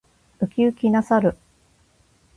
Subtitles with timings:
[0.39, 1.37] ウキウキな猿。